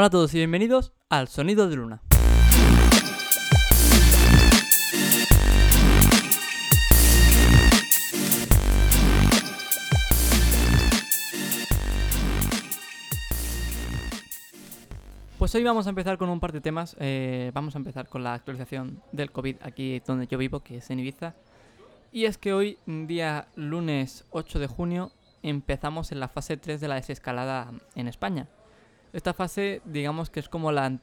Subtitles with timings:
[0.00, 2.00] Hola a todos y bienvenidos al Sonido de Luna.
[15.38, 16.96] Pues hoy vamos a empezar con un par de temas.
[16.98, 20.88] eh, vamos a empezar con la actualización del COVID aquí donde yo vivo, que es
[20.88, 21.34] en Ibiza.
[22.10, 25.12] Y es que hoy, día lunes 8 de junio,
[25.42, 28.48] empezamos en la fase 3 de la desescalada en España.
[29.12, 30.98] Esta fase, digamos que es como la,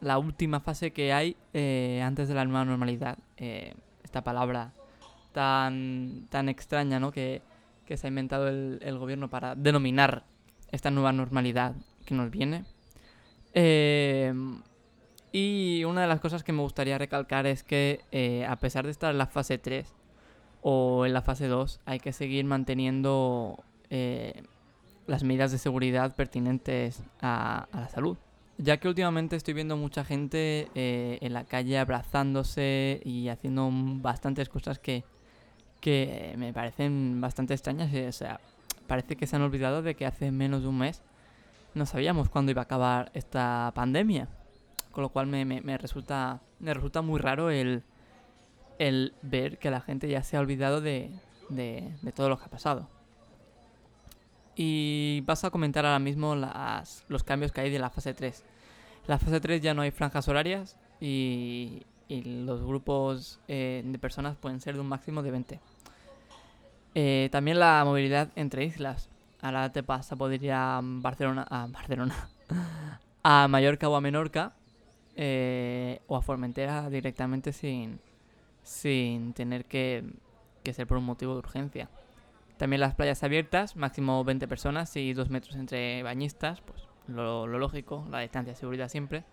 [0.00, 3.18] la última fase que hay eh, antes de la nueva normalidad.
[3.36, 4.72] Eh, esta palabra
[5.32, 7.10] tan, tan extraña ¿no?
[7.10, 7.42] que,
[7.86, 10.24] que se ha inventado el, el gobierno para denominar
[10.70, 12.64] esta nueva normalidad que nos viene.
[13.52, 14.32] Eh,
[15.32, 18.90] y una de las cosas que me gustaría recalcar es que eh, a pesar de
[18.90, 19.92] estar en la fase 3
[20.62, 23.62] o en la fase 2, hay que seguir manteniendo
[25.06, 28.16] las medidas de seguridad pertinentes a, la salud.
[28.58, 34.48] Ya que últimamente estoy viendo mucha gente eh, en la calle abrazándose y haciendo bastantes
[34.48, 35.04] cosas que,
[35.80, 37.92] que me parecen bastante extrañas.
[37.92, 38.40] eh, O sea,
[38.86, 41.02] parece que se han olvidado de que hace menos de un mes
[41.74, 44.28] no sabíamos cuándo iba a acabar esta pandemia.
[44.92, 47.82] Con lo cual me, me- me resulta, me resulta muy raro el,
[48.78, 51.10] el ver que la gente ya se ha olvidado de,
[51.48, 52.88] de- de todo lo que ha pasado.
[54.56, 58.44] Y vas a comentar ahora mismo las, los cambios que hay de la fase 3.
[59.02, 63.98] En la fase 3 ya no hay franjas horarias y, y los grupos eh, de
[63.98, 65.60] personas pueden ser de un máximo de 20.
[66.94, 69.08] Eh, también la movilidad entre islas.
[69.40, 72.28] Ahora te vas a poder ir a Barcelona, a Barcelona,
[73.22, 74.54] a Mallorca o a Menorca
[75.16, 78.00] eh, o a Formentera directamente sin,
[78.62, 80.04] sin tener que,
[80.62, 81.88] que ser por un motivo de urgencia.
[82.56, 88.06] También las playas abiertas, máximo 20 personas y 2 metros entre bañistas, pues lo, lógico,
[88.10, 89.24] la distancia de seguridad siempre.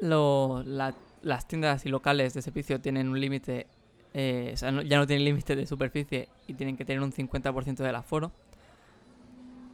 [0.00, 3.66] Lo- la- las tiendas y locales de servicio tienen un límite,
[4.14, 8.32] eh, ya no tienen límite de superficie y tienen que tener un 50% del aforo.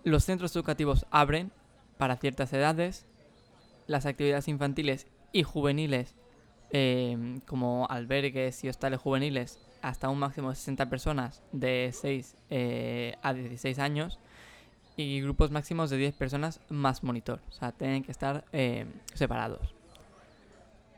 [0.03, 1.53] Los centros educativos abren
[1.99, 3.07] para ciertas edades.
[3.87, 6.17] Las actividades infantiles y juveniles,
[6.71, 13.15] eh, como albergues y hostales juveniles, hasta un máximo de 60 personas de 6 eh,
[13.23, 14.19] a 16 años.
[14.97, 17.41] Y grupos máximos de 10 personas más monitor.
[17.51, 19.75] O sea, tienen que estar eh, separados.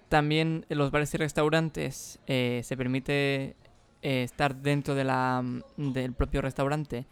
[0.09, 3.57] También en los bares y restaurantes eh, se permite
[4.01, 5.45] estar dentro de la,
[5.77, 7.05] del propio restaurante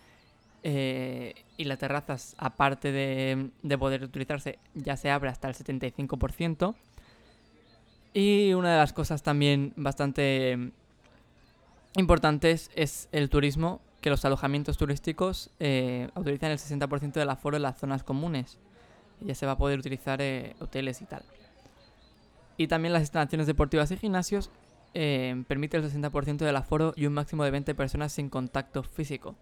[0.62, 6.74] y las terrazas, aparte de, de poder utilizarse, ya se abre hasta el 75%.
[8.14, 10.72] Y una de las cosas también bastante
[11.96, 17.62] importantes es el turismo, que los alojamientos turísticos eh, utilizan el 60% del aforo en
[17.62, 18.58] las zonas comunes.
[19.20, 21.22] Ya se va a poder utilizar eh, hoteles y tal.
[22.56, 24.50] Y también las instalaciones deportivas y gimnasios
[24.94, 29.34] eh, permite el 60% del aforo y un máximo de 20 personas sin contacto físico,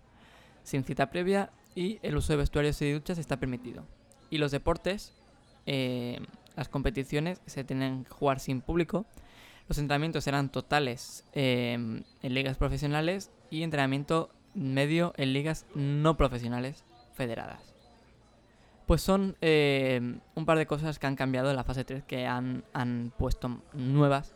[0.64, 3.84] sin cita previa y el uso de vestuarios y duchas está permitido.
[4.30, 5.12] Y los deportes,
[5.66, 6.20] eh,
[6.56, 9.06] las competiciones se tienen que jugar sin público.
[9.68, 16.84] Los entrenamientos serán totales eh, en ligas profesionales y entrenamiento medio en ligas no profesionales
[17.14, 17.74] federadas.
[18.86, 22.26] Pues son eh, un par de cosas que han cambiado en la fase 3 que
[22.26, 24.34] han, han puesto nuevas.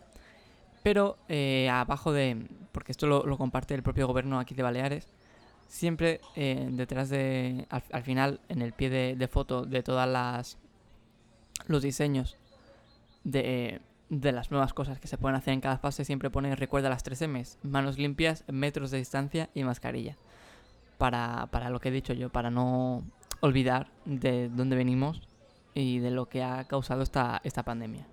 [0.82, 2.46] Pero eh, abajo de.
[2.72, 5.08] Porque esto lo, comparte el propio gobierno aquí de Baleares.
[5.66, 7.66] Siempre eh, detrás de.
[7.68, 10.56] Al, al final, en el pie de, de foto de todas las.
[11.66, 12.38] Los diseños
[13.24, 13.80] de,
[14.10, 17.02] de las nuevas cosas que se pueden hacer en cada fase, siempre pone recuerda las
[17.02, 20.16] 3 M's: manos limpias, metros de distancia y mascarilla.
[20.96, 23.04] Para, para lo que he dicho yo, para no
[23.40, 25.22] olvidar de dónde venimos
[25.74, 28.06] y de lo que ha causado esta, esta pandemia.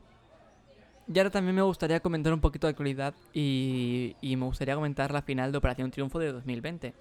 [1.11, 5.11] Y ahora también me gustaría comentar un poquito de actualidad y, y me gustaría comentar
[5.11, 6.93] la final de Operación Triunfo de 2020.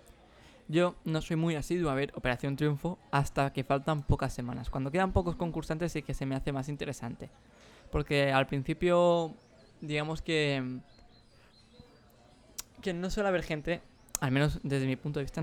[0.69, 4.71] Yo no soy muy asiduo a ver Operación Triunfo hasta que faltan pocas semanas.
[4.71, 7.31] Cuando quedan pocos concursantes sí que se me hace más interesante.
[7.95, 9.33] Porque al principio,
[9.81, 10.81] digamos que...
[12.83, 13.83] Que no suele haber gente,
[14.21, 15.41] al menos desde mi punto de vista,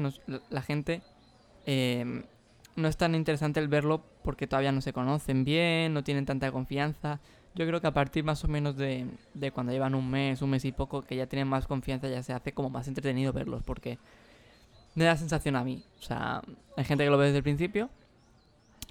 [0.50, 1.02] la- gente
[1.66, 2.26] eh,
[2.76, 6.52] no es tan interesante el verlo porque todavía no se conocen bien, no tienen tanta
[6.52, 7.22] confianza.
[7.56, 10.50] Yo creo que a partir más o menos de, de cuando llevan un mes, un
[10.50, 13.64] mes y poco, que ya tienen más confianza, ya se hace como más entretenido verlos
[13.64, 13.98] porque
[14.96, 15.86] me da sensación a mí.
[16.02, 16.42] O sea,
[16.76, 17.90] hay gente que lo ve desde el principio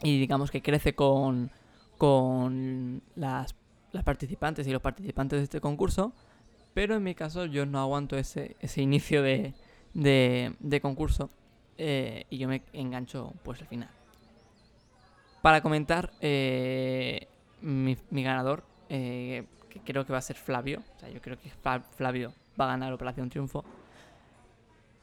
[0.02, 1.50] y digamos que crece con,
[2.00, 3.54] con las,
[4.06, 6.14] participantes y los participantes de este concurso,
[6.72, 9.52] pero en mi caso yo no aguanto ese, ese inicio de,
[9.92, 11.28] de, concurso
[11.76, 13.90] eh, y yo me engancho pues al final.
[15.42, 17.28] Para comentar, eh,
[17.60, 20.82] mi, mi ganador, eh, que creo que va a ser Flavio.
[20.96, 23.62] O sea, yo creo que Fla- Flavio va a ganar Operación Triunfo.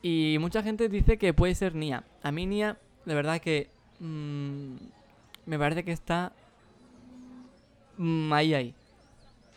[0.02, 2.06] Y mucha gente dice que puede ser Nia.
[2.24, 3.70] A mí Nia, de verdad que
[4.00, 4.78] mm,
[5.46, 6.34] me parece que está
[7.98, 8.76] mm, ahí, ahí.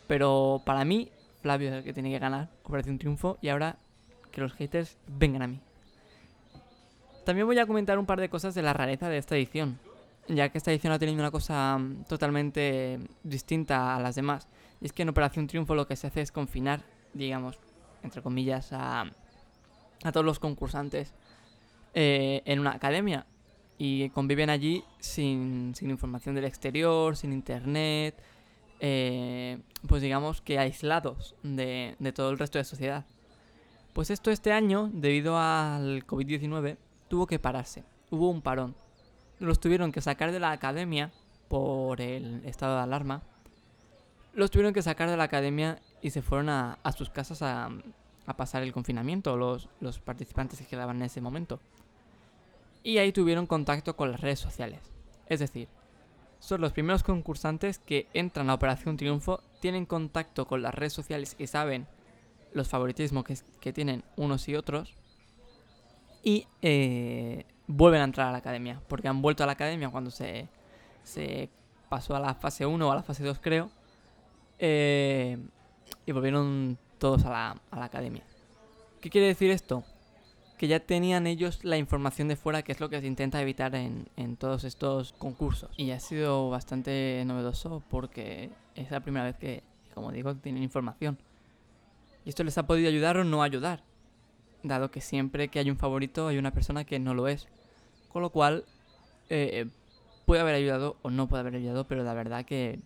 [0.07, 1.09] Pero para mí,
[1.41, 3.37] Flavio es el que tiene que ganar Operación Triunfo.
[3.41, 3.77] Y ahora
[4.31, 5.59] que los haters vengan a mí.
[7.25, 9.79] También voy a comentar un par de cosas de la rareza de esta edición.
[10.27, 14.47] Ya que esta edición ha tenido una cosa mm, totalmente distinta a las demás.
[14.79, 16.81] Y es que en Operación Triunfo lo que se hace es confinar,
[17.13, 17.59] digamos,
[18.03, 19.05] entre comillas, a,
[20.03, 21.13] a todos los concursantes
[21.93, 23.25] eh, en una academia.
[23.77, 28.15] Y conviven allí sin, sin información del exterior, sin internet,
[28.83, 33.05] eh, pues digamos que aislados de, todo el resto de sociedad.
[33.93, 37.83] Pues esto este año, debido al COVID-19, tuvo que pararse.
[38.09, 38.75] Hubo un parón.
[39.39, 41.11] Los tuvieron que sacar de la academia
[41.47, 43.21] por el estado de alarma.
[44.33, 47.69] Los tuvieron que sacar de la academia y se fueron a, sus casas a,
[48.25, 51.59] a pasar el confinamiento, los, los participantes que quedaban en ese momento.
[52.83, 54.79] Y ahí tuvieron contacto con las redes sociales.
[55.27, 55.67] Es decir,
[56.41, 61.35] son los primeros concursantes que entran a Operación Triunfo, tienen contacto con las redes sociales
[61.37, 61.87] y saben
[62.51, 64.95] los favoritismos que, que tienen unos y otros.
[66.23, 68.81] Y eh, vuelven a entrar a la academia.
[68.87, 70.47] Porque han vuelto a la academia cuando se,
[71.03, 71.47] se
[71.89, 73.69] pasó a la fase 1 o a la fase 2 creo.
[74.57, 75.37] Eh,
[76.07, 78.23] y volvieron todos a la, a la academia.
[78.99, 79.83] ¿Qué quiere decir esto?
[80.61, 83.73] Que ya tenían ellos la información de fuera, que es lo que se intenta evitar
[83.73, 85.71] en, en todos estos concursos.
[85.75, 89.63] Y ha sido bastante novedoso porque es la primera vez que,
[89.95, 91.17] como digo, tienen información.
[92.25, 93.81] Y esto les ha podido ayudar o no ayudar.
[94.61, 97.47] Dado que siempre que hay un favorito hay una persona que no lo es.
[98.09, 98.63] Con lo cual,
[99.29, 99.65] eh,
[100.27, 102.79] puede haber ayudado o no puede haber ayudado, pero la verdad que,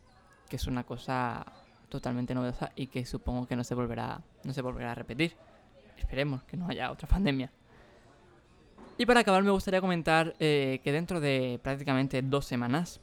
[0.47, 1.45] que es una cosa
[1.89, 5.35] totalmente novedosa y que supongo que no se volverá, no se volverá a repetir.
[5.97, 7.51] Esperemos que no haya otra pandemia.
[8.97, 13.01] Y para acabar me gustaría comentar eh, que dentro de prácticamente dos semanas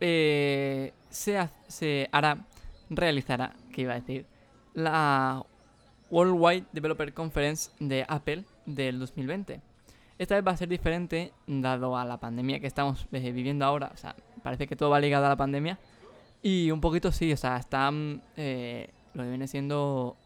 [0.00, 2.44] eh, se, ha- se hará,
[2.90, 4.26] realizará, que iba a decir,
[4.74, 5.42] la
[6.10, 9.60] Worldwide Developer Conference de Apple del 2020.
[10.18, 13.90] Esta vez va a ser diferente dado a la pandemia que estamos eh, viviendo ahora.
[13.94, 15.78] O sea, parece que todo va ligado a la pandemia.
[16.42, 20.16] Y un poquito sí, o sea, están lo que viene siendo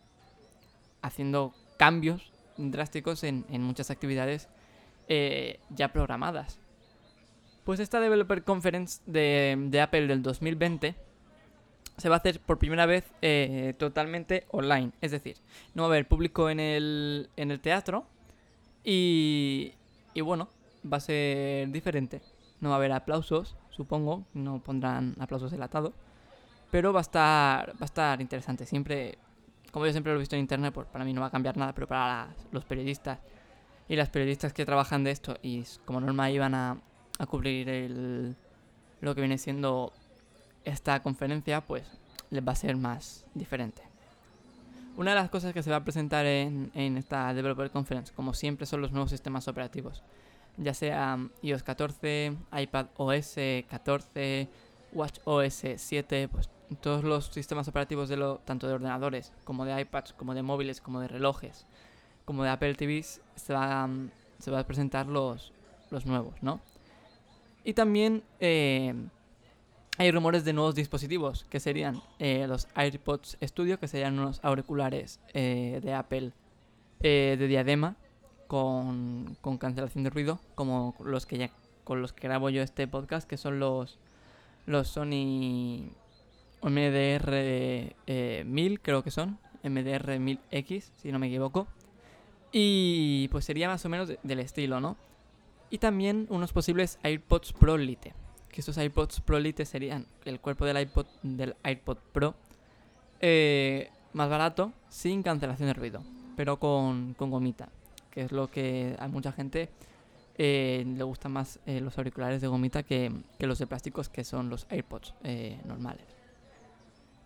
[1.02, 4.48] haciendo cambios drásticos en, en muchas actividades
[5.08, 6.58] eh, ya programadas.
[7.64, 10.94] Pues esta Developer Conference de, de Apple del 2020
[11.96, 14.92] se va a hacer por primera vez eh, totalmente online.
[15.00, 15.36] Es decir,
[15.74, 18.04] no va a haber público en el, en el teatro
[18.82, 19.72] y,
[20.12, 20.48] y bueno,
[20.90, 22.20] va a ser diferente.
[22.60, 25.92] No va a haber aplausos, supongo, no pondrán aplausos enlatados.
[26.70, 28.66] Pero va a estar, va a estar interesante.
[28.66, 29.18] Siempre,
[29.70, 31.56] como yo siempre lo he visto en internet, pues para mí no va a cambiar
[31.56, 33.20] nada, pero para los periodistas
[33.88, 36.78] y las periodistas que trabajan de esto y como norma iban a,
[37.18, 38.36] a cubrir el,
[39.00, 39.92] lo que viene siendo
[40.64, 41.84] esta conferencia, pues
[42.30, 43.82] les va a ser más diferente.
[44.96, 48.32] Una de las cosas que se va a presentar en, en esta Developer Conference, como
[48.32, 50.02] siempre, son los nuevos sistemas operativos.
[50.56, 53.34] Ya sea mm, iOS 14, iPad OS
[53.68, 54.48] 14,
[54.92, 56.48] Watch OS 7, pues
[56.80, 60.80] todos los sistemas operativos de lo, tanto de ordenadores como de iPads, como de móviles,
[60.80, 61.66] como de relojes,
[62.24, 63.88] como de Apple TVs, se va,
[64.38, 65.52] se va a presentar los,
[65.90, 66.60] los nuevos, ¿no?
[67.64, 68.94] Y también eh,
[69.96, 75.20] hay rumores de nuevos dispositivos, que serían eh, los AirPods Studio, que serían unos auriculares
[75.32, 76.32] eh, de Apple
[77.00, 77.96] de diadema
[78.46, 81.50] con, con cancelación de ruido, como los que ya
[81.84, 83.98] con los que grabo yo este podcast, que son los
[84.66, 85.90] los Sony
[86.62, 91.66] MDR eh, 1000, creo que son, MDR 1000X, si no me equivoco.
[92.56, 94.96] Y pues sería más o menos de- del estilo, ¿no?
[95.70, 98.14] Y también unos posibles AirPods Pro Lite.
[98.48, 102.36] Que estos AirPods Pro Lite serían el cuerpo del iPod del iPod Pro
[103.20, 106.04] eh, más barato, sin cancelación de ruido,
[106.36, 107.70] pero con, con gomita,
[108.12, 109.68] que es lo que a mucha gente
[110.38, 114.22] eh, le gustan más eh, los auriculares de gomita que, que los de plásticos, que
[114.22, 116.04] son los AirPods eh, normales.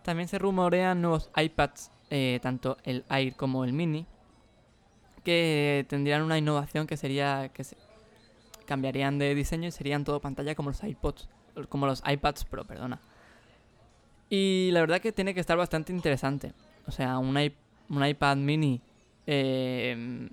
[0.01, 1.91] También se rumorean nuevos iPads,
[2.41, 4.07] tanto el Air como el Mini,
[5.29, 7.77] que tendrían una innovación que sería que se
[8.65, 11.29] cambiarían de diseño y serían todo pantalla como los iPods,
[11.69, 12.99] como los iPads Pro, perdona.
[14.29, 16.53] Y la verdad que tiene que estar bastante interesante.
[16.87, 17.53] O sea, un, i-
[17.89, 18.81] un iPad mini,
[19.27, 20.29] eh,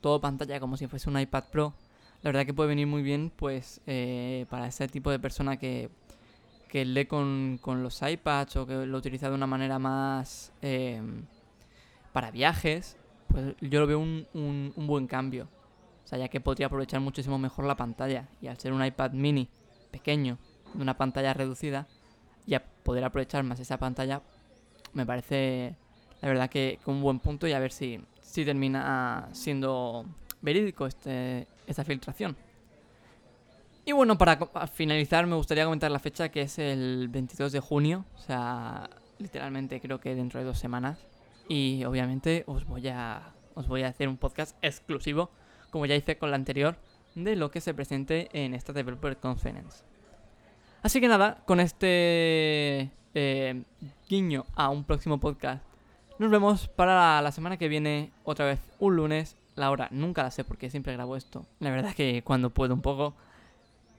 [0.00, 1.74] todo pantalla como si fuese un iPad Pro,
[2.22, 5.88] la verdad que puede venir muy bien pues eh, para ese tipo de persona que,
[6.68, 11.00] que lee con, con, los iPads o que lo utiliza de una manera más eh,
[12.12, 12.96] para viajes,
[13.36, 15.46] pues yo lo veo un, un, buen cambio.
[16.02, 18.30] O sea, ya que podría aprovechar muchísimo mejor la pantalla.
[18.40, 19.46] Y al ser un iPad mini
[19.90, 20.38] pequeño,
[20.72, 21.86] de una pantalla reducida,
[22.46, 24.22] y a poder aprovechar más esa pantalla,
[24.94, 25.76] me parece
[26.22, 30.06] la verdad que, un buen punto y a ver si, si termina siendo
[30.40, 32.38] verídico este, esta filtración.
[33.84, 34.38] Y bueno, para
[34.68, 38.88] finalizar me gustaría comentar la fecha que es el 22 de junio, o sea,
[39.18, 41.06] literalmente creo que dentro de dos semanas.
[41.48, 45.30] Y obviamente os voy a, os voy a hacer un podcast exclusivo,
[45.70, 46.76] como ya hice con la anterior,
[47.14, 49.84] de lo que se presente en esta Developer Conference.
[50.82, 53.62] Así que nada, con este eh,
[54.08, 55.64] guiño a un próximo podcast,
[56.18, 60.30] nos vemos para la semana que viene, otra vez un lunes, la hora nunca la
[60.30, 61.44] sé porque siempre grabo esto.
[61.60, 63.14] La verdad es que cuando puedo un poco.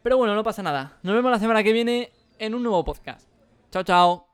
[0.03, 0.97] Pero bueno, no pasa nada.
[1.03, 3.27] Nos vemos la semana que viene en un nuevo podcast.
[3.71, 4.26] Chao, chao.